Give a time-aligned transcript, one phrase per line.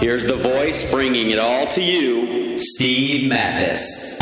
[0.00, 4.16] Here's the voice bringing it all to you, Steve Matthes.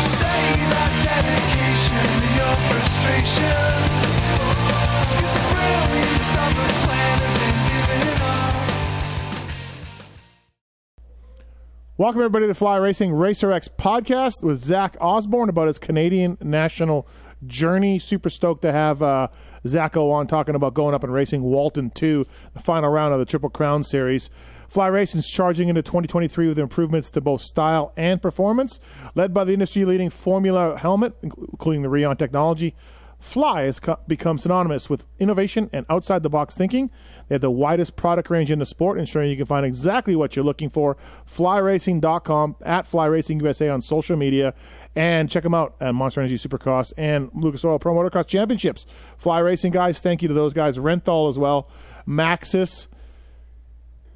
[11.95, 16.39] Welcome, everybody, to the Fly Racing Racer X podcast with Zach Osborne about his Canadian
[16.41, 17.07] national
[17.45, 17.99] journey.
[17.99, 19.27] Super stoked to have uh,
[19.67, 23.25] Zacho on talking about going up and racing Walton 2, the final round of the
[23.25, 24.29] Triple Crown Series.
[24.67, 28.79] Fly Racing is charging into 2023 with improvements to both style and performance,
[29.15, 32.75] led by the industry leading Formula helmet, including the Rheon technology.
[33.19, 36.91] Fly has co- become synonymous with innovation and outside the box thinking.
[37.27, 40.35] They have the widest product range in the sport, ensuring you can find exactly what
[40.35, 40.97] you're looking for.
[41.29, 44.53] FlyRacing.com, at FlyRacingUSA on social media,
[44.97, 48.87] and check them out at Monster Energy Supercross and Lucas Oil Pro Motocross Championships.
[49.17, 50.79] Fly Racing guys, thank you to those guys.
[50.79, 51.69] Renthal as well.
[52.07, 52.87] Maxxis.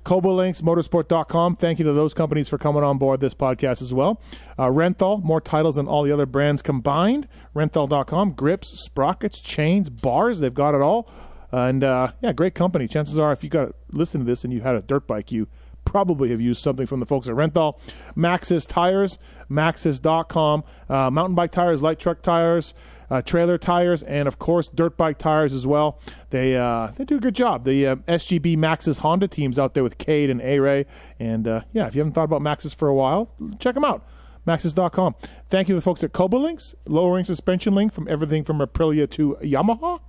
[0.04, 1.58] Koubalinks, motosport.com.
[1.58, 4.20] Thank you to those companies for coming on board this podcast as well.
[4.58, 7.28] Uh, Renthal, more titles than all the other brands combined.
[7.56, 11.08] Renthal.com, grips, sprockets, chains, bars, they've got it all.
[11.52, 12.88] And uh, yeah, great company.
[12.88, 15.48] Chances are, if you got listen to this and you had a dirt bike, you
[15.86, 17.80] probably have used something from the folks at Renthal.
[18.16, 19.18] Maxxis tires,
[19.50, 22.74] maxxis.com, uh, mountain bike tires, light truck tires,
[23.10, 26.00] uh, trailer tires, and of course dirt bike tires as well.
[26.30, 27.66] They uh, they do a good job.
[27.66, 30.86] The uh, SGB Maxxis Honda teams out there with Cade and A Ray,
[31.20, 34.08] and uh, yeah, if you haven't thought about Maxxis for a while, check them out.
[34.48, 35.16] Maxxis.com.
[35.50, 39.38] Thank you to the folks at Koubalinks, lowering suspension link from everything from Aprilia to
[39.42, 40.00] Yamaha.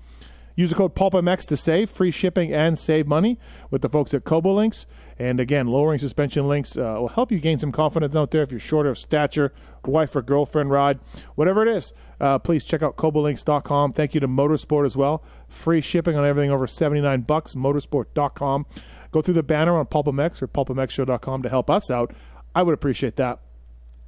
[0.55, 3.39] Use the code PulpMX to save free shipping and save money
[3.71, 4.87] with the folks at Koubalinks.
[5.19, 8.51] And again, lowering suspension links uh, will help you gain some confidence out there if
[8.51, 9.53] you're short of stature,
[9.85, 10.99] wife or girlfriend ride,
[11.35, 11.93] whatever it is.
[12.21, 13.93] Uh, please check out Koubalinks.com.
[13.93, 15.23] Thank you to MotoSport as well.
[15.49, 17.55] Free shipping on everything over 79 bucks.
[17.55, 18.67] MotoSport.com.
[19.11, 22.15] Go through the banner on PulpMX or PulpMXShow.com to help us out.
[22.55, 23.41] I would appreciate that.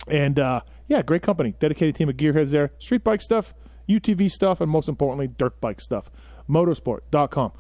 [0.08, 1.54] And uh, yeah, great company.
[1.58, 2.70] Dedicated team of gearheads there.
[2.78, 3.54] Street bike stuff,
[3.88, 6.10] UTV stuff, and most importantly, dirt bike stuff
[6.48, 7.52] motosport.com.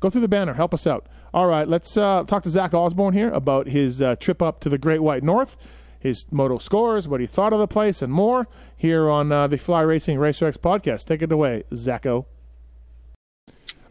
[0.00, 1.06] Go through the banner, help us out.
[1.34, 4.68] All right, let's uh, talk to Zach Osborne here about his uh, trip up to
[4.68, 5.56] the Great White North,
[5.98, 8.46] his moto scores, what he thought of the place, and more
[8.76, 11.06] here on uh, the Fly Racing Racer X podcast.
[11.06, 12.26] Take it away, Zacho.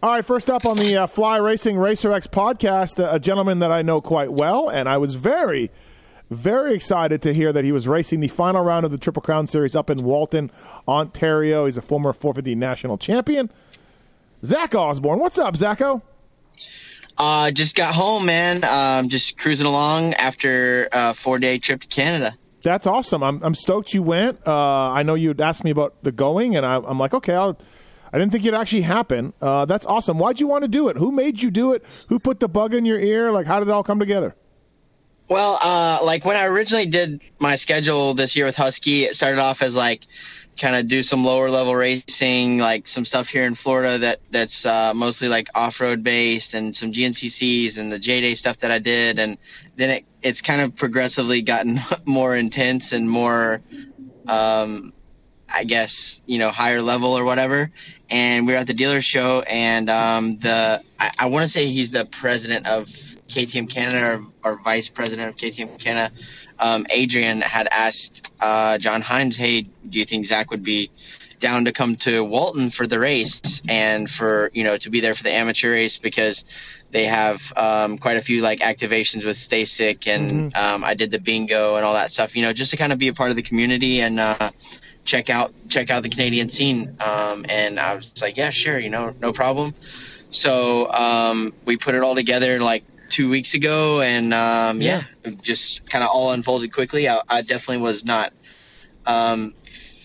[0.02, 3.74] All right, first up on the uh, Fly Racing Racer X podcast, a gentleman that
[3.74, 5.70] I know quite well, and I was very,
[6.30, 9.48] very excited to hear that he was racing the final round of the Triple Crown
[9.48, 10.50] Series up in Walton,
[10.88, 11.66] Ontario.
[11.66, 13.50] He's a former 450 national champion.
[14.46, 15.20] Zach Osborne.
[15.20, 16.04] What's up, Zacho?
[17.18, 18.64] Uh, just got home, man.
[18.64, 22.36] Um, just cruising along after a four day trip to Canada.
[22.64, 23.24] That's awesome.
[23.24, 24.40] I'm, I'm stoked you went.
[24.48, 27.60] Uh, I know you'd asked me about the going, and I, am like, okay, I'll,
[28.12, 29.34] I didn't think it'd actually happen.
[29.42, 30.18] Uh, that's awesome.
[30.18, 30.98] Why'd you want to do it?
[30.98, 31.84] Who made you do it?
[32.08, 33.32] Who put the bug in your ear?
[33.32, 34.34] Like, how did it all come together?
[35.30, 39.40] Well, uh, like when I originally did my schedule this year with Husky, it started
[39.40, 40.02] off as like
[40.58, 44.66] kind of do some lower level racing, like some stuff here in Florida that that's
[44.66, 48.72] uh, mostly like off road based, and some GNCCs and the J Day stuff that
[48.72, 49.38] I did, and
[49.76, 53.62] then it it's kind of progressively gotten more intense and more,
[54.28, 54.94] um,
[55.50, 57.72] I guess you know higher level or whatever.
[58.10, 61.68] And we were at the dealer show, and um, the I, I want to say
[61.68, 62.88] he's the president of
[63.28, 66.14] KTM Canada or, or vice president of KTM Canada
[66.60, 70.92] um, Adrian had asked uh, John Hinz, "Hey, do you think Zach would be
[71.40, 75.14] down to come to Walton for the race and for you know to be there
[75.14, 76.46] for the amateur race because
[76.92, 80.64] they have um, quite a few like activations with Stay Sick and mm-hmm.
[80.64, 82.36] um, I did the bingo and all that stuff.
[82.36, 84.52] You know, just to kind of be a part of the community and." Uh,
[85.06, 86.96] check out check out the Canadian scene.
[87.00, 89.74] Um, and I was like, yeah, sure, you know, no problem.
[90.30, 95.04] So um, we put it all together like two weeks ago, and um, yeah.
[95.26, 95.32] yeah.
[95.42, 97.08] just kind of all unfolded quickly.
[97.08, 98.34] I, I definitely was not
[99.06, 99.54] um,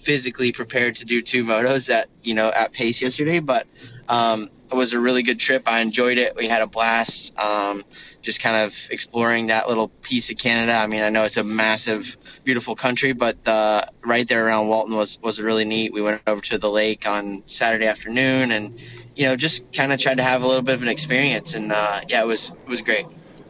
[0.02, 3.66] physically prepared to do two motos at you know at pace yesterday, but
[4.08, 5.62] um, it was a really good trip.
[5.66, 6.36] I enjoyed it.
[6.36, 7.38] We had a blast.
[7.38, 7.84] Um,
[8.22, 10.72] just kind of exploring that little piece of Canada.
[10.72, 14.96] I mean, I know it's a massive, beautiful country, but uh, right there around Walton
[14.96, 15.92] was was really neat.
[15.92, 18.78] We went over to the lake on Saturday afternoon, and
[19.14, 21.72] you know, just kind of tried to have a little bit of an experience, and
[21.72, 23.06] uh, yeah, it was it was great.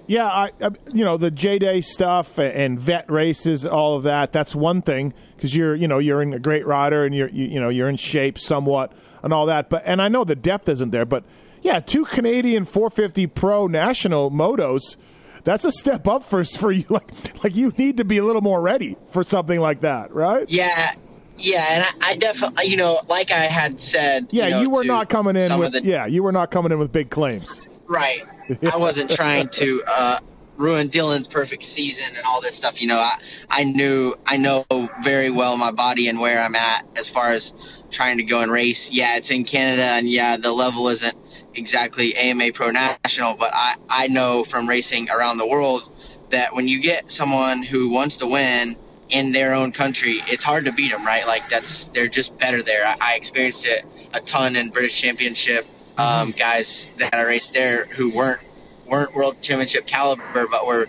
[0.06, 4.32] Yeah, I, I you know the J Day stuff and vet races, all of that.
[4.32, 7.44] That's one thing because you're you know you're in a great rider and you're you,
[7.46, 8.92] you know you're in shape somewhat
[9.22, 9.68] and all that.
[9.68, 11.24] But and I know the depth isn't there, but
[11.62, 14.96] yeah, two Canadian 450 Pro National motos.
[15.44, 16.84] That's a step up for for you.
[16.90, 20.48] Like like you need to be a little more ready for something like that, right?
[20.48, 20.94] Yeah,
[21.38, 24.28] yeah, and I, I, definitely, you know, like I had said.
[24.30, 25.72] Yeah, you, know, you were not coming in with.
[25.72, 27.60] The, yeah, you were not coming in with big claims.
[27.86, 28.24] Right.
[28.70, 30.20] I wasn't trying to uh,
[30.58, 32.82] ruin Dylan's perfect season and all this stuff.
[32.82, 33.18] You know, I
[33.48, 34.66] I knew I know
[35.02, 37.54] very well my body and where I'm at as far as
[37.90, 38.90] trying to go and race.
[38.90, 41.16] Yeah, it's in Canada, and yeah, the level isn't
[41.54, 45.90] exactly AMA Pro National, but I I know from racing around the world
[46.30, 48.76] that when you get someone who wants to win
[49.08, 51.26] in their own country, it's hard to beat them, right?
[51.26, 52.84] Like that's they're just better there.
[52.84, 55.66] I, I experienced it a ton in British Championship.
[55.96, 56.38] Um, mm-hmm.
[56.38, 58.40] guys that I raced there who weren't
[58.88, 60.88] weren't world championship caliber, but were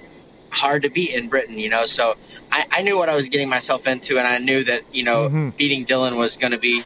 [0.50, 1.86] hard to beat in Britain, you know.
[1.86, 2.16] So
[2.51, 5.28] I, I knew what I was getting myself into, and I knew that you know
[5.28, 5.50] mm-hmm.
[5.50, 6.86] beating Dylan was going to be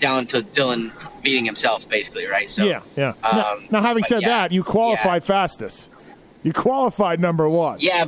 [0.00, 0.92] down to Dylan
[1.22, 2.48] beating himself, basically, right?
[2.48, 3.10] So yeah, yeah.
[3.10, 5.26] Um, now, now, having said yeah, that, you qualified yeah.
[5.26, 5.90] fastest.
[6.42, 7.80] You qualified number one.
[7.80, 8.06] Yeah,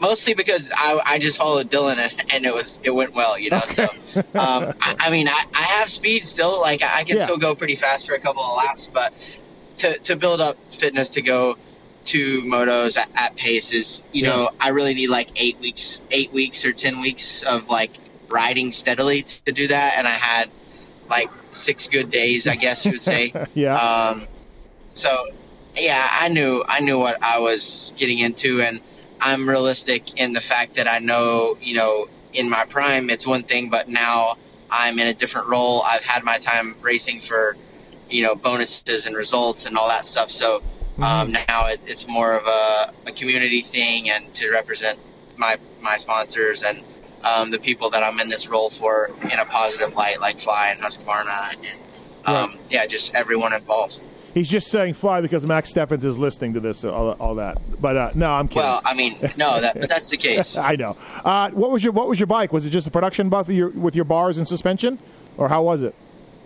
[0.00, 3.50] mostly because I, I just followed Dylan and, and, it was it went well, you
[3.50, 3.62] know.
[3.66, 3.84] So
[4.14, 6.60] um, I, I, mean, I, I have speed still.
[6.60, 7.24] Like I can yeah.
[7.24, 9.12] still go pretty fast for a couple of laps, but
[9.78, 11.56] to to build up fitness to go
[12.06, 14.30] to motos at, at paces, you yeah.
[14.30, 17.90] know, I really need like eight weeks, eight weeks or ten weeks of like
[18.28, 20.50] riding steadily to do that, and I had
[21.08, 23.32] like six good days, I guess you would say.
[23.54, 23.74] yeah.
[23.74, 24.26] Um,
[24.88, 25.28] so
[25.76, 28.80] yeah, I knew I knew what I was getting into, and
[29.20, 33.42] I'm realistic in the fact that I know, you know, in my prime it's one
[33.42, 34.36] thing, but now
[34.70, 35.82] I'm in a different role.
[35.82, 37.56] I've had my time racing for,
[38.08, 40.30] you know, bonuses and results and all that stuff.
[40.30, 41.02] So mm-hmm.
[41.02, 44.98] um, now it, it's more of a, a, community thing and to represent
[45.36, 46.82] my my sponsors and
[47.22, 50.70] um, the people that I'm in this role for in a positive light, like Fly
[50.70, 51.80] and Husqvarna and
[52.24, 52.58] um, right.
[52.70, 54.00] yeah, just everyone involved.
[54.34, 57.58] He's just saying fly because Max Steffens is listening to this, all, all that.
[57.80, 58.62] But uh, no, I'm kidding.
[58.62, 60.56] Well, I mean, no, that, but that's the case.
[60.56, 60.96] I know.
[61.24, 62.52] Uh, what was your What was your bike?
[62.52, 64.98] Was it just a production buff with your, with your bars and suspension,
[65.36, 65.94] or how was it?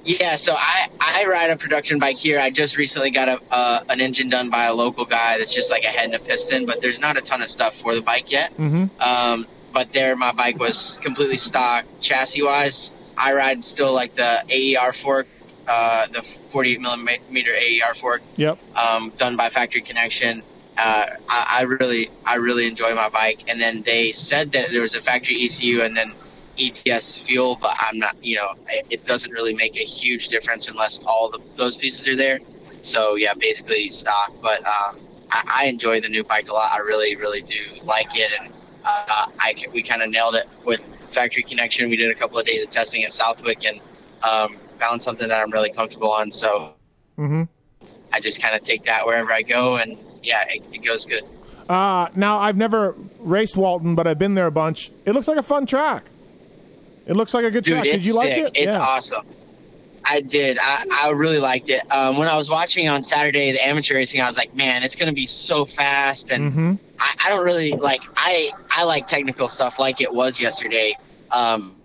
[0.05, 2.41] Yeah, so I, I ride a production bike here.
[2.41, 5.71] I just recently got a uh, an engine done by a local guy that's just
[5.71, 8.03] like a head and a piston, but there's not a ton of stuff for the
[8.03, 8.57] bike yet.
[8.57, 9.01] Mm-hmm.
[9.01, 12.91] Um, but there, my bike was completely stock chassis wise.
[13.17, 15.29] I ride still like the AER fork
[15.67, 18.23] uh, the 48 millimeter AER fork.
[18.37, 18.59] Yep.
[18.77, 20.43] Um, done by Factory Connection.
[20.77, 23.45] Uh, I, I, really, I really enjoy my bike.
[23.49, 26.15] And then they said that there was a factory ECU and then
[26.59, 31.03] ETS fuel, but I'm not, you know, it, doesn't really make a huge difference unless
[31.05, 32.41] all the, those pieces are there.
[32.83, 34.33] So yeah, basically stock.
[34.43, 36.73] But um, I, I enjoy the new bike a lot.
[36.73, 38.53] I really, really do like it, and
[38.85, 41.89] uh, I we kind of nailed it with Factory Connection.
[41.89, 43.81] We did a couple of days of testing at Southwick, and
[44.23, 46.31] um, found something that I'm really comfortable on.
[46.31, 46.75] So
[47.19, 47.45] mm-hmm.
[48.13, 51.25] I just kind of take that wherever I go, and yeah, it, it goes good.
[51.69, 54.91] Uh, now I've never raced Walton, but I've been there a bunch.
[55.07, 56.05] It looks like a fun track.
[57.07, 57.85] It looks like a good Dude, track.
[57.85, 58.53] Did you like it?
[58.55, 58.81] It's yeah.
[58.81, 59.27] awesome.
[60.05, 60.59] I did.
[60.61, 61.83] I, I really liked it.
[61.91, 64.97] Um, when I was watching on Saturday the amateur racing, I was like, man, it's
[64.97, 66.31] going to be so fast.
[66.31, 66.75] And mm-hmm.
[66.99, 68.01] I, I, don't really like.
[68.17, 70.97] I I like technical stuff like it was yesterday.
[71.31, 71.77] Um,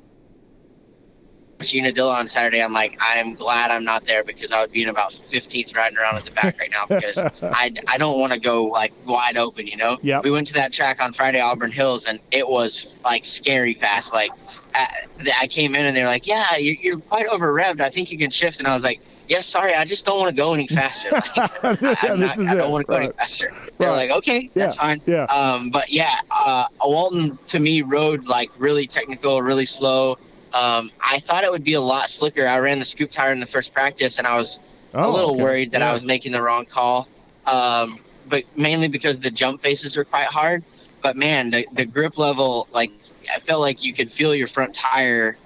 [1.59, 4.89] Unadilla on Saturday, I'm like, I'm glad I'm not there because I would be in
[4.89, 8.39] about 15th riding around at the back right now because I, I don't want to
[8.39, 9.97] go like wide open, you know?
[10.01, 10.23] Yep.
[10.23, 14.13] We went to that track on Friday, Auburn Hills, and it was like scary fast.
[14.13, 14.31] Like,
[14.77, 17.81] I, I came in and they're like, yeah, you're, you're quite over revved.
[17.81, 18.59] I think you can shift.
[18.59, 21.09] And I was like, yes, sorry, I just don't want to go any faster.
[21.11, 21.37] Like,
[22.03, 23.51] I'm not, I don't want to go any faster.
[23.77, 24.09] They're Right.
[24.09, 25.01] like, okay, that's Yeah, fine.
[25.05, 25.23] yeah.
[25.25, 30.17] Um, but yeah, uh, Walton to me rode like really technical, really slow.
[30.53, 32.47] Um, I thought it would be a lot slicker.
[32.47, 34.59] I ran the scoop tire in the first practice, and I was
[34.93, 35.43] Oh, a little okay.
[35.43, 35.91] worried that Yeah.
[35.91, 37.07] I was making the wrong call.
[37.45, 40.63] Um, but mainly because the jump faces were quite hard.
[41.03, 42.91] But man, the, the grip level, like
[43.33, 45.37] I felt like you could feel your front tire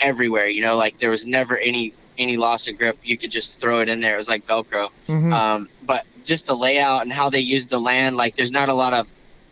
[0.00, 0.46] everywhere.
[0.48, 2.98] You know, like there was never any any loss of grip.
[3.02, 4.14] You could just throw it in there.
[4.14, 4.90] It was like Velcro.
[5.08, 5.32] Mhm.
[5.32, 8.74] Um, but just the layout and how they used the land, like there's not a
[8.74, 9.06] lot of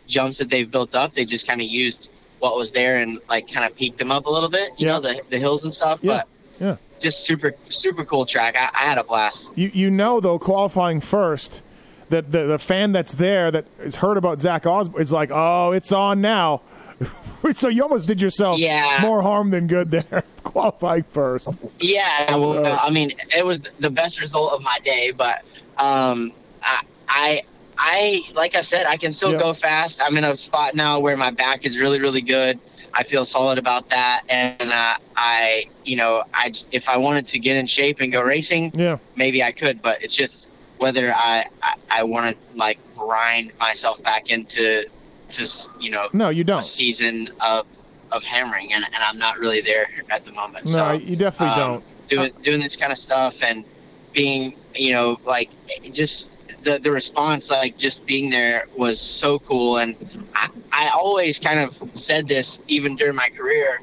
[0.07, 1.13] jumps that they've built up.
[1.15, 4.25] They just kind of used what was there and like kind of peaked them up
[4.25, 4.71] a little bit.
[4.77, 4.93] You Yeah.
[4.93, 5.99] know, the the hills and stuff.
[6.01, 6.23] Yeah.
[6.59, 6.75] But Yeah.
[6.99, 8.55] just super super cool track.
[8.55, 9.51] I, I had a blast.
[9.55, 11.61] You you know though qualifying first
[12.09, 15.71] that the the fan that's there that has heard about Zach Osborne is like, oh,
[15.71, 16.61] it's on now.
[17.51, 18.99] so you almost did yourself Yeah.
[19.01, 20.23] more harm than good there.
[20.43, 21.49] qualifying first.
[21.79, 25.43] Yeah, well, Uh, I mean, it was the best result of my day, but
[25.77, 27.41] um, I, I,
[27.77, 29.39] I, like I said, I can still Yeah.
[29.39, 30.01] go fast.
[30.01, 32.59] I'm in a spot now where my back is really, really good.
[32.93, 37.39] I feel solid about that, and uh, I, you know, I if I wanted to
[37.39, 38.97] get in shape and go racing, Yeah.
[39.15, 44.03] maybe I could, but it's just whether I, I, I want to like grind myself
[44.03, 44.85] back into,
[45.31, 46.65] just you know, No, you don't.
[46.65, 47.65] season of
[48.11, 50.65] of hammering, and, and I'm not really there at the moment.
[50.65, 52.07] No, so, you definitely um, don't.
[52.07, 53.65] doing doing this kind of stuff and
[54.13, 55.49] being you know like
[55.91, 59.95] just the the response like just being there was so cool and
[60.35, 63.81] I, I always kind of said this even during my career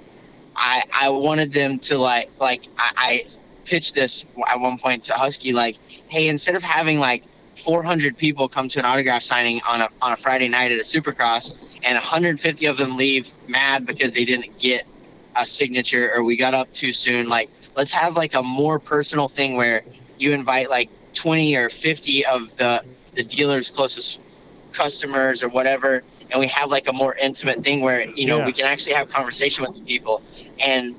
[0.55, 3.25] I I wanted them to like like I, I
[3.64, 5.76] pitched this at one point to Husky like
[6.09, 7.25] hey instead of having like
[7.65, 10.83] 400 people come to an autograph signing on a on a Friday night at a
[10.83, 14.85] Supercross and 150 of them leave mad because they didn't get
[15.37, 17.29] a signature or we got up too soon.
[17.29, 19.83] Like let's have like a more personal thing where
[20.19, 22.83] you invite like 20 or 50 of the
[23.15, 24.21] the dealer's closest
[24.73, 28.47] customers or whatever and we have like a more intimate thing where you know Yeah.
[28.47, 30.23] we can actually have conversation with the people.
[30.59, 30.95] And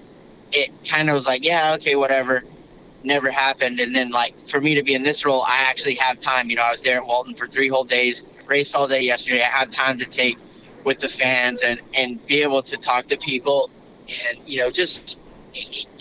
[0.51, 2.44] it kind of was like yeah okay whatever
[3.03, 6.20] never happened and then like for me to be in this role i actually have
[6.20, 9.01] time you know i was there at walton for three whole days raced all day
[9.01, 10.38] yesterday i have time to take
[10.84, 13.70] with the fans and and be able to talk to people
[14.27, 15.18] and you know just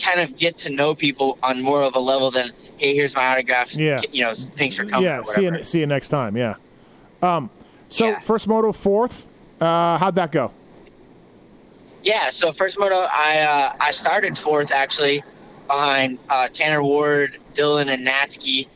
[0.03, 3.27] kind of get to know people on more of a level than hey here's my
[3.27, 4.01] autograph Yeah.
[4.13, 5.23] you know thanks for coming yeah.
[5.23, 6.37] See you see you next time.
[6.37, 6.55] Yeah.
[7.23, 7.51] Um.
[7.89, 8.19] So Yeah.
[8.19, 9.27] first moto fourth.
[9.61, 10.53] Uh, how'd that go?
[12.05, 15.25] Yeah, so first moto, I uh, I started fourth actually
[15.69, 18.67] behind uh, Tanner Ward, Dylan, and Natsky.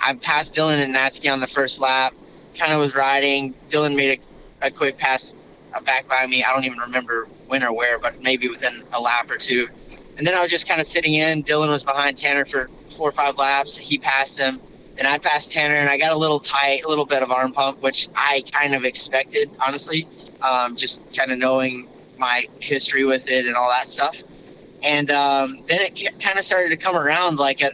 [0.00, 2.14] I passed Dylan and Natsky on the first lap.
[2.54, 3.54] Kind of was riding.
[3.68, 4.20] Dylan made
[4.60, 5.32] a, a quick pass
[5.74, 6.44] uh, back by me.
[6.44, 9.68] I don't even remember when or where, but maybe within a lap or two.
[10.16, 11.42] And then I was just kind of sitting in.
[11.42, 13.76] Dylan was behind Tanner for four or five laps.
[13.76, 14.60] He passed him.
[14.96, 17.52] Then I passed Tanner, and I got a little tight, a little bit of arm
[17.54, 20.06] pump, which I kind of expected, honestly,
[20.42, 24.16] um, just kind of knowing my history with it and all that stuff.
[24.82, 27.72] And um, then it kind of started to come around like at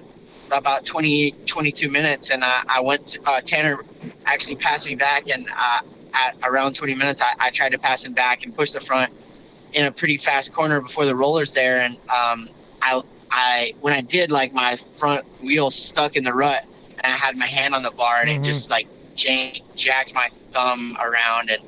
[0.51, 2.31] about 20, 22 minutes.
[2.31, 3.83] And I, I went, to, uh, Tanner
[4.27, 5.29] actually passed me back.
[5.29, 5.81] And uh,
[6.15, 9.13] at around 20 minutes, I, I tried to pass him back and push the front
[9.73, 11.81] in a pretty fast corner before the rollers there.
[11.81, 12.51] And um,
[12.83, 16.65] I, I, when I did, like my front wheel stuck in the rut
[17.03, 18.37] and I had my hand on the bar and Mhm.
[18.37, 18.87] it just like
[19.75, 21.63] jacked my thumb around and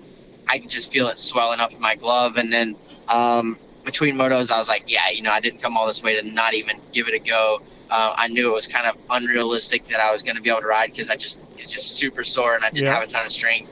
[0.47, 2.37] I could just feel it swelling up in my glove.
[2.37, 2.77] And then
[3.09, 3.59] um,
[3.91, 6.23] between motos, I was like, yeah, you know, I didn't come all this way to
[6.27, 7.61] not even give it a go.
[7.91, 10.61] Uh, I knew it was kind of unrealistic that I was going to be able
[10.61, 12.95] to ride because I just it's just super sore and I didn't Yeah.
[12.95, 13.71] have a ton of strength.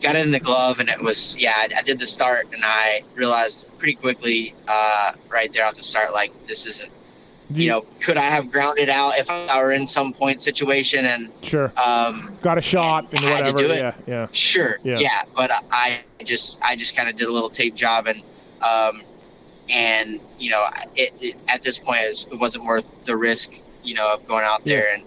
[0.00, 1.54] Got it in the glove and it was yeah.
[1.56, 5.82] I, I did the start and I realized pretty quickly uh, right there at the
[5.82, 6.92] start like this isn't.
[7.50, 11.06] Do You know, could I have grounded out if I were in some point situation
[11.06, 11.72] and Sure.
[11.76, 13.62] um, Got a shot and to whatever.
[13.62, 13.94] Yeah.
[14.06, 14.26] Yeah.
[14.32, 14.78] Sure.
[14.84, 14.98] Yeah.
[15.00, 15.22] Yeah.
[15.34, 18.22] But I just I just kind of did a little tape job and
[18.62, 19.02] um
[19.70, 23.50] and you know it, it at this point it, was, it wasn't worth the risk
[23.82, 25.04] you know of going out there and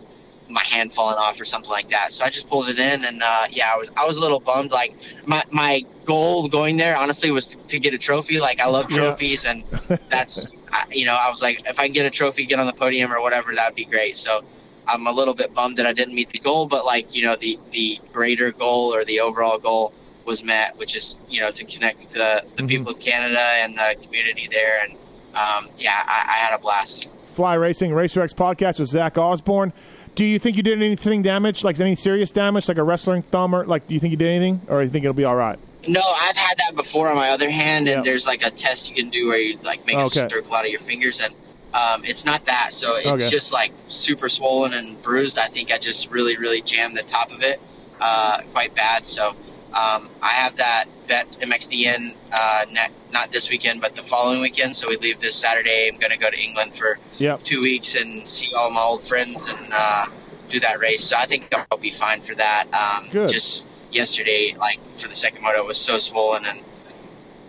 [0.50, 2.12] my hand falling off or something like that.
[2.12, 4.39] So I just pulled it in and uh yeah I was I was a little
[4.39, 4.94] bummed like
[5.25, 8.89] my my goal going there honestly was to, to get a trophy like I love
[8.91, 8.98] Yeah.
[8.98, 9.63] trophies and
[10.10, 12.65] that's I, you know I was like if I can get a trophy get on
[12.68, 14.18] the podium or whatever that'd be great.
[14.18, 14.41] So
[14.88, 17.38] I'm a little bit bummed that I didn't meet the goal, but like you know,
[17.39, 19.94] the the greater goal or the overall goal
[20.25, 22.67] was met, which is you know to connect with the the Mhm.
[22.67, 24.93] people of Canada and the community there, and
[25.35, 27.07] um, yeah, I, I had a blast.
[27.35, 29.71] Fly Racing Racer X podcast with Zach Osborne.
[30.15, 33.55] Do you think you did anything damage, like any serious damage, like a wrestling thumb,
[33.55, 35.35] or like do you think you did anything, or do you think it'll be all
[35.37, 35.57] right?
[35.87, 38.95] No, I've had that before on my other hand, and there's like a test you
[38.95, 40.25] can do where you like make Okay.
[40.25, 41.33] a circle out of your fingers, and
[41.73, 42.73] um, it's not that.
[42.73, 43.29] So it's Okay.
[43.29, 45.39] just like super swollen and bruised.
[45.39, 47.61] I think I just really, really jammed the top of it
[48.01, 49.07] uh, quite bad.
[49.07, 49.33] So
[49.73, 54.75] um, I have that vet MXDN uh, ne- not this weekend, but the following weekend.
[54.75, 55.89] So we leave this Saturday.
[55.91, 57.43] I'm going to go to England for Yep.
[57.43, 60.05] two weeks and see all my old friends and uh,
[60.49, 61.03] do that race.
[61.03, 62.67] So I think I'll be fine for that.
[62.73, 63.29] Um, Good.
[63.29, 66.63] Just yesterday, like for the second moto, it was so swollen and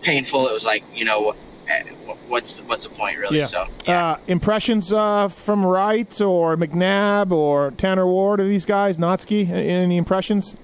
[0.02, 0.48] painful.
[0.48, 1.34] It was like, you know,
[1.68, 1.82] eh,
[2.28, 3.38] what's what's the point really?
[3.38, 3.46] Yeah.
[3.46, 4.06] So yeah.
[4.12, 9.48] Uh, impressions uh, from Wright or McNabb or Tanner Ward or these guys, Notsky?
[9.48, 10.56] Any impressions?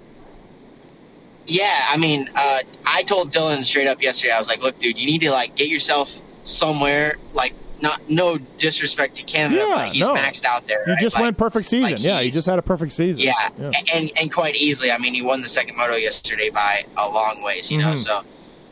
[1.49, 4.33] Yeah, I mean, uh, I told Dylan straight up yesterday.
[4.33, 6.12] I was like, "Look, dude, you need to like get yourself
[6.43, 7.17] somewhere.
[7.33, 10.14] Like, not no disrespect to Canada, Yeah, but he's no.
[10.14, 10.83] maxed out there.
[10.85, 11.00] He right?
[11.00, 11.93] just Like, went perfect season.
[11.93, 13.23] like yeah, he just had a perfect season.
[13.23, 13.71] Yeah, Yeah.
[13.95, 14.90] and and quite easily.
[14.93, 17.71] I mean, he won the second moto yesterday by a long ways.
[17.71, 18.05] You know, Mhm.
[18.05, 18.17] so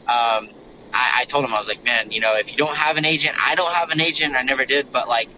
[0.09, 0.51] um,
[0.93, 3.05] I, I told him I was like, man, you know, if you don't have an
[3.05, 4.35] agent, I don't have an agent.
[4.37, 5.29] I never did, but like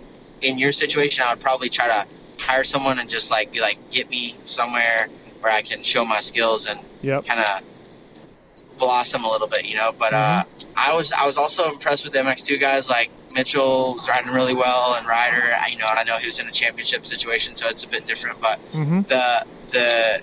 [0.42, 2.07] in your situation, I would probably try to
[2.38, 5.09] hire someone and just like be like, get me somewhere
[5.40, 7.25] where I can show my skills and Yep.
[7.26, 7.62] kind of
[8.78, 9.92] blossom a little bit, you know.
[9.99, 10.45] But uh,
[10.76, 12.88] I was I was also impressed with the MX2 guys.
[12.88, 16.26] Like Mitchell was riding really well, and Ryder, I, you know, and I know he
[16.26, 18.40] was in a championship situation, so it's a bit different.
[18.40, 20.21] But hmm the the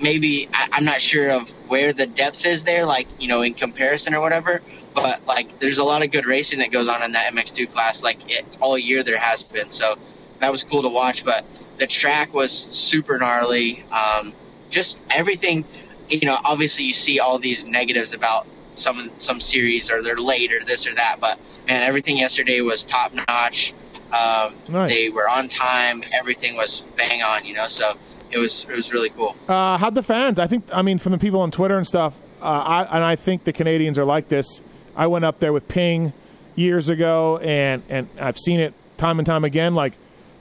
[0.00, 3.54] maybe I, I'm not sure of where the depth is there, like you know, in
[3.54, 4.62] comparison or whatever.
[4.94, 8.02] But like, there's a lot of good racing that goes on in that MX2 class.
[8.02, 9.96] Like it, all year there has been, so
[10.40, 11.24] that was cool to watch.
[11.24, 11.44] But
[11.78, 13.84] the track was super gnarly.
[13.90, 14.34] Um,
[14.70, 15.64] just everything,
[16.08, 16.38] you know.
[16.44, 20.86] Obviously, you see all these negatives about some some series or they're late or this
[20.86, 21.16] or that.
[21.20, 23.74] But man, everything yesterday was top notch.
[24.12, 24.92] Um, Nice.
[24.92, 26.02] They were on time.
[26.12, 27.44] Everything was bang on.
[27.44, 27.96] You know, so
[28.30, 29.36] it was it was really cool.
[29.48, 30.38] Uh, how'd the fans?
[30.38, 33.16] I think, I mean, from the people on Twitter and stuff, uh, I, and I
[33.16, 34.62] think the Canadians are like this.
[34.94, 36.12] I went up there with Ping
[36.54, 39.74] years ago, and, and I've seen it time and time again.
[39.74, 39.94] Like,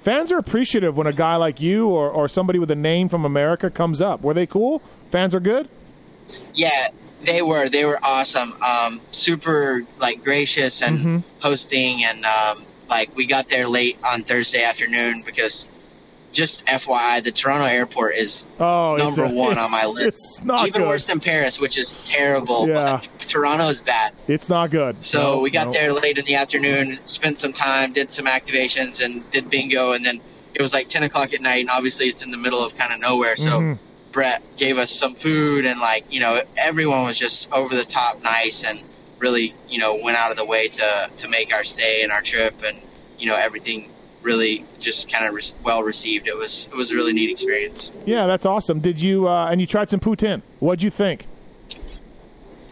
[0.06, 3.26] fans are appreciative when a guy like you or, or somebody with a name from
[3.26, 4.22] America comes up.
[4.22, 4.82] Were they cool?
[5.10, 5.68] Fans are good?
[6.54, 6.90] Yeah,
[7.26, 7.70] they were.
[7.70, 8.56] They were awesome.
[8.62, 11.24] Um, super like gracious and Mhm.
[11.40, 15.68] hosting, and um, like we got there late on Thursday afternoon because
[16.36, 20.18] just FYI, the Toronto airport is Oh, number a- one on my list.
[20.40, 20.88] It's not Even good.
[20.90, 22.68] worse than Paris, which is terrible.
[22.68, 23.02] Yeah.
[23.18, 24.14] But Toronto is bad.
[24.28, 24.98] It's not good.
[25.06, 25.74] So No, we got no.
[25.74, 29.94] there late in the afternoon, spent some time, did some activations, and did bingo.
[29.94, 30.22] And then
[30.54, 32.94] it was like 10 o'clock at night, and obviously it's in the middle of kind
[32.94, 33.36] of nowhere.
[33.38, 33.80] So Mhm.
[34.12, 38.22] Brett gave us some food, and like you know, everyone was just over the top
[38.22, 38.84] nice, and
[39.20, 42.22] really you know went out of the way to to make our stay and our
[42.22, 42.78] trip, and
[43.18, 43.90] you know everything
[44.26, 46.28] really just kind of re- well received.
[46.28, 47.92] It was it was a really neat experience.
[48.06, 48.80] Yeah, that's awesome.
[48.82, 50.42] Did you, uh, and you tried some poutine.
[50.60, 51.28] What'd you think?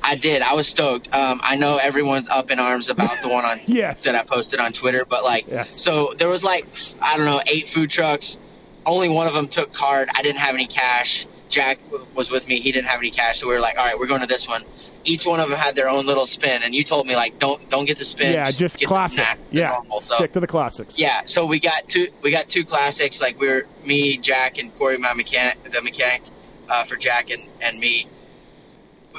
[0.05, 0.41] I did.
[0.41, 1.07] I was stoked.
[1.13, 4.03] Um, I know everyone's up in arms about the one on Yes.
[4.03, 5.79] that I posted on Twitter, but like, Yes.
[5.81, 6.65] so there was like
[7.01, 8.37] I don't know eight food trucks.
[8.85, 10.09] Only one of them took card.
[10.13, 11.25] I didn't have any cash.
[11.47, 12.59] Jack w- was with me.
[12.59, 14.45] He didn't have any cash, so we were like, all right, we're going to this
[14.45, 14.65] one.
[15.05, 17.69] Each one of them had their own little spin, and you told me like, don't
[17.69, 18.33] don't get the spin.
[18.33, 19.25] Yeah, just classic.
[19.25, 19.99] snack, Yeah, normal.
[19.99, 20.97] So, stick to the classics.
[20.97, 23.19] yeah, so we got two we got two classics.
[23.21, 26.21] Like we were me, Jack, and Corey, my mechanic, the mechanic
[26.69, 28.07] uh, for Jack and and me.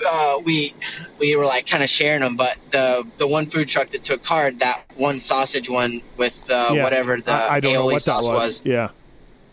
[0.06, 0.74] Uh, we
[1.20, 4.24] we were like kind of sharing them, but the the one food truck that took
[4.24, 6.82] card, that one sausage one with uh, Yeah.
[6.82, 8.62] whatever the I, I don't know what that sauce was.
[8.64, 8.88] Yeah.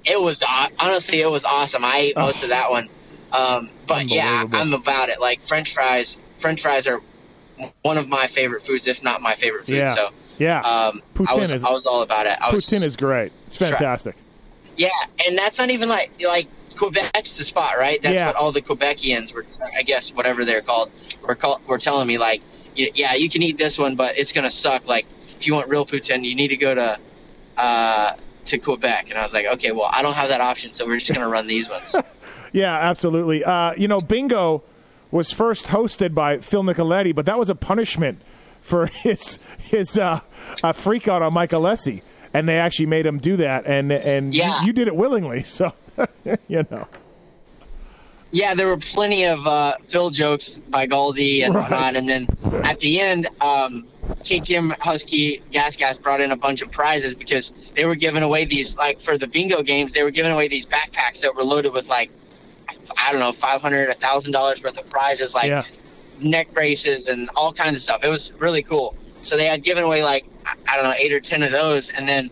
[0.03, 1.85] it was aw- honestly it was awesome.
[1.85, 2.89] I ate most of that one.
[3.31, 5.19] Um, but yeah, I'm about it.
[5.19, 6.17] Like French fries.
[6.39, 7.01] French fries are
[7.83, 9.75] one of my favorite foods, if not my favorite food.
[9.77, 9.93] Yeah.
[9.95, 10.57] So Yeah.
[10.59, 12.37] um, I Poutine was is- I was all about it.
[12.41, 13.31] I was, poutine is great.
[13.47, 14.15] It's fantastic.
[14.77, 14.89] yeah,
[15.25, 18.01] and that's not even like like Quebec's the spot, right?
[18.01, 18.27] That's Yeah.
[18.27, 20.89] what all the Quebecians were, I guess, whatever they're called,
[21.21, 22.41] were call, were telling me like,
[22.75, 24.87] yeah, you can eat this one, but it's gonna suck.
[24.87, 25.05] Like,
[25.37, 26.97] if you want real poutine, you need to go to
[27.57, 28.13] uh,
[28.45, 29.07] to Quebec.
[29.09, 31.29] And I was like, okay, well, I don't have that option, so we're just gonna
[31.29, 31.93] run these ones.
[32.51, 33.43] Yeah, absolutely.
[33.43, 34.63] Uh, you know, Bingo
[35.09, 38.21] was first hosted by Phil Nicoletti, but that was a punishment
[38.61, 40.19] for his his uh,
[40.63, 42.01] uh, freak out on Mike Alessi,
[42.33, 45.73] and they actually made him do that, and and you- you, did it willingly, so
[46.47, 46.87] you know.
[48.33, 51.69] Yeah, there were plenty of uh, Phil jokes by Goldie and Right.
[51.69, 52.27] whatnot, and then
[52.63, 53.85] at the end, um,
[54.23, 58.45] KTM Husky Gas Gas brought in a bunch of prizes because they were giving away
[58.45, 59.91] these like for the bingo games.
[59.91, 62.09] They were giving away these backpacks that were loaded with like
[62.97, 65.63] I don't know, five hundred, a thousand dollars worth of prizes, like yeah,
[66.19, 68.01] neck braces and all kinds of stuff.
[68.03, 68.95] It was really cool.
[69.23, 72.07] So they had given away like I- don't know eight or ten of those, and
[72.07, 72.29] then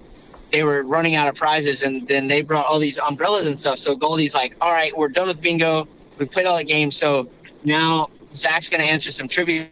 [0.52, 3.78] they were running out of prizes, and then they brought all these umbrellas and stuff.
[3.80, 5.88] So Goldie's like, "All right, we're done with bingo.
[6.17, 7.30] We played all the games, so
[7.63, 9.69] now Zach's gonna answer some trivia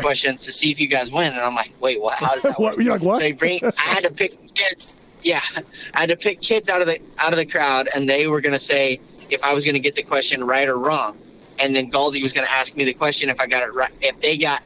[0.00, 2.14] questions to see if you guys win." And I'm like, "Wait, what?
[2.14, 3.18] How does that work?" You're like, what?
[3.18, 4.94] So he bring, I had to pick kids.
[5.22, 5.40] Yeah,
[5.94, 8.40] I had to pick kids out of the out of the crowd, and they were
[8.40, 9.00] gonna say
[9.34, 11.18] if I was gonna get the question right or wrong,
[11.58, 13.92] and then Goldie was gonna ask me the question if I got it right.
[14.00, 14.62] If they got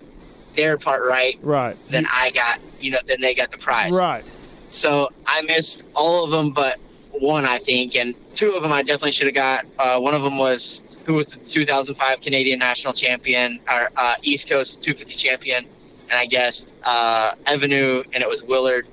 [0.54, 1.76] their part right, Right.
[1.90, 3.92] then I got you know then they got the prize.
[3.92, 4.24] Right.
[4.70, 6.78] So I missed all of them but
[7.12, 9.66] one, I think, and two of them I definitely should have got.
[9.78, 14.48] Uh, one of them was who was the 2005 Canadian national champion, or uh, East
[14.48, 15.64] Coast 250 champion,
[16.10, 18.86] and I guessed uh, Evanu, and it was Willard.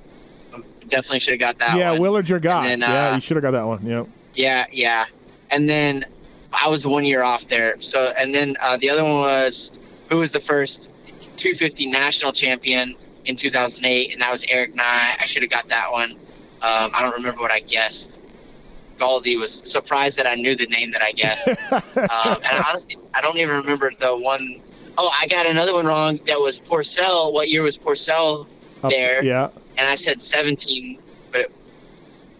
[0.88, 2.00] Definitely should have got that yeah, one.
[2.00, 2.68] Willard's your guy.
[2.68, 3.84] Then, yeah, uh, you should have got that one.
[3.84, 4.08] Yep.
[4.34, 5.06] Yeah, yeah.
[5.50, 6.06] And then
[6.52, 7.80] I was one year off there.
[7.80, 9.72] So, and then uh, the other one was
[10.10, 10.90] who was the first
[11.36, 15.16] 250 national champion in 2008, and that was Eric Nye.
[15.18, 16.12] I should have got that one.
[16.62, 18.18] Um, I don't remember what I guessed.
[18.98, 21.46] Galdi was surprised that I knew the name that I guessed.
[21.96, 24.62] um, and honestly, I don't even remember the one
[24.98, 26.18] oh I got another one wrong.
[26.26, 27.32] That was Porcel.
[27.32, 28.46] What year was Porcel
[28.88, 29.22] there?
[29.22, 29.50] Yeah.
[29.76, 31.05] And I said 17, but it,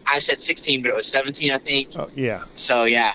[0.06, 1.90] I said 16, but it was 17, I think.
[1.96, 2.44] Oh, yeah.
[2.54, 3.12] So yeah,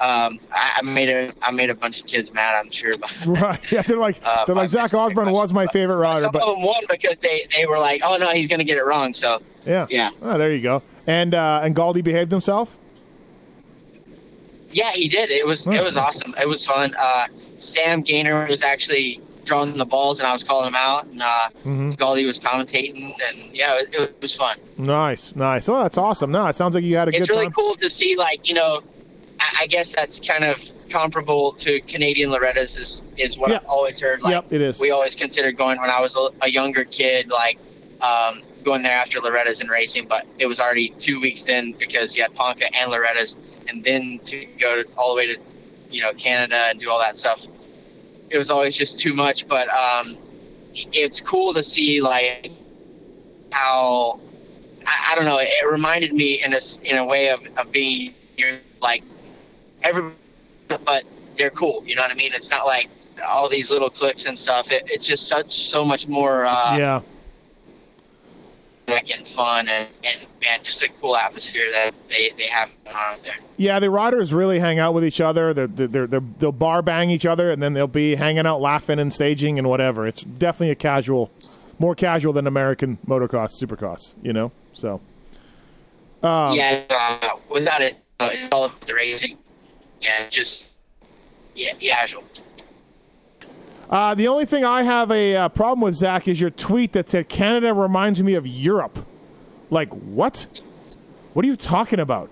[0.00, 2.54] um, I, I made a I made a bunch of kids mad.
[2.54, 2.94] I'm sure.
[2.98, 3.60] But Right.
[3.72, 3.82] Yeah.
[3.82, 6.64] They're like Uh, they're like Zach Osborne was my favorite rider, some but of them
[6.64, 9.12] won because they they were like, oh no, he's gonna get it wrong.
[9.12, 9.86] So yeah.
[9.88, 10.82] yeah, Oh, there you go.
[11.06, 12.76] And uh, and Galdi behaved himself.
[14.72, 15.30] yeah, he did.
[15.30, 15.72] It was Hmm.
[15.72, 16.34] it was awesome.
[16.40, 16.94] It was fun.
[16.98, 17.26] Uh,
[17.60, 21.48] Sam Gaynor was actually drawing the balls, and I was calling him out, and uh,
[21.62, 24.58] hmm Galdi was commentating, and yeah, it, it was fun.
[24.78, 25.68] Nice, nice.
[25.68, 26.30] Oh, that's awesome.
[26.30, 27.52] No, it sounds like you had a it's good It's really time.
[27.52, 28.80] cool to see like you know
[29.40, 30.58] I, I guess that's kind of
[30.90, 33.56] comparable to canadian loretta's is is what Yeah.
[33.56, 34.78] i've always heard like Yep, it is.
[34.78, 37.58] we always considered going when i was a, a younger kid like
[38.00, 42.14] um, going there after loretta's and racing but it was already two weeks in because
[42.14, 45.36] you had ponca and loretta's and then to go to, all the way to
[45.90, 47.46] you know canada and do all that stuff
[48.34, 50.18] it was always just too much but um,
[50.92, 52.50] it's cool to see like
[53.50, 54.18] how
[54.86, 55.38] I, I don't know.
[55.40, 59.02] It reminded me in a in a way of, of being you're like
[59.82, 60.12] every,
[60.68, 61.04] but
[61.36, 61.82] they're cool.
[61.86, 62.32] You know what I mean?
[62.34, 62.88] It's not like
[63.26, 64.70] all these little cliques and stuff.
[64.70, 67.00] It, it's just such so much more uh, yeah.
[68.86, 72.94] Like, and fun and, and man, just a cool atmosphere that they they have on
[72.94, 73.36] out there.
[73.56, 75.54] Yeah, the riders really hang out with each other.
[75.54, 78.98] They're, they're, they're, they'll bar bang each other, and then they'll be hanging out, laughing,
[78.98, 80.06] and staging and whatever.
[80.06, 81.30] It's definitely a casual,
[81.78, 84.12] more casual than American motocross, supercross.
[84.22, 85.00] You know, so
[86.22, 89.38] um, yeah, uh, without it, uh, it's all about the racing.
[90.00, 90.66] Yeah, just
[91.54, 92.24] yeah, casual.
[93.90, 97.08] Uh, the only thing I have a uh, problem with, Zach, is your tweet that
[97.08, 99.06] said Canada reminds me of Europe.
[99.70, 100.60] Like, what?
[101.32, 102.30] What are you talking about?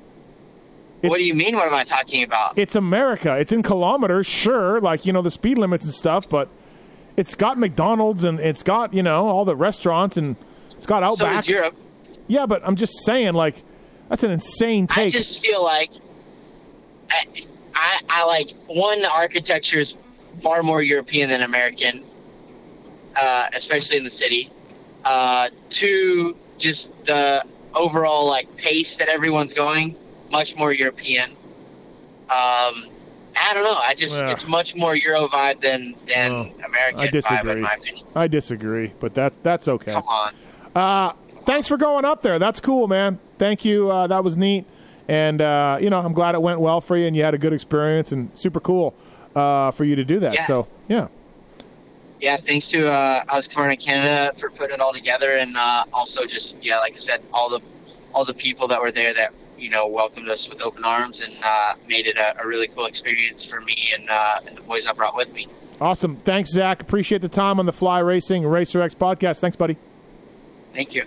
[1.01, 1.57] what do you mean?
[1.57, 2.57] What am I talking about?
[2.57, 3.37] It's America.
[3.37, 6.49] It's in kilometers, sure, like, you know, the speed limits and stuff, but
[7.17, 10.37] it's got McDonald's and it's got, you know, all the restaurants and
[10.77, 11.35] it's got Outback.
[11.35, 11.75] so is Europe.
[12.29, 13.63] Yeah, but I'm just saying, like,
[14.09, 15.07] that's an insane take.
[15.07, 15.91] I just feel like
[17.11, 17.25] I,
[17.75, 19.95] I, I like one the architecture is
[20.43, 22.05] far more European than American,
[23.17, 24.51] uh, especially in the city.
[25.05, 29.97] Uh, two, just the overall like pace that everyone's going,
[30.31, 31.31] much more European.
[32.31, 32.89] Um,
[33.35, 33.75] I don't know.
[33.75, 37.53] I just it's much more Euro vibe than than Well, American I vibe disagree.
[37.53, 38.07] in my opinion.
[38.15, 39.93] I disagree, but that that's okay.
[39.93, 40.35] Come on.
[40.75, 41.13] Uh,
[41.45, 42.39] thanks for going up there.
[42.39, 43.19] That's cool, man.
[43.39, 43.91] Thank you.
[43.91, 44.67] Uh, that was neat.
[45.09, 47.39] And, uh, you know, I'm glad it went well for you and you had a
[47.39, 48.95] good experience and super cool
[49.35, 50.35] uh, for you to do that.
[50.35, 50.47] Yeah.
[50.47, 51.09] So, yeah.
[52.21, 56.57] yeah, thanks to uh, Husqvarna Canada for putting it all together, and uh, also just
[56.63, 57.61] yeah, like I said, all the
[58.15, 61.33] all the people that were there that you know welcomed us with open arms and
[61.43, 64.87] uh, made it a, a really cool experience for me and uh, and the boys
[64.87, 65.49] I brought with me.
[65.81, 66.17] Awesome.
[66.17, 66.81] Thanks, Zach.
[66.81, 69.41] Appreciate the time on the Fly Racing Racer X podcast.
[69.41, 69.77] Thanks, buddy.
[70.73, 71.07] Thank you.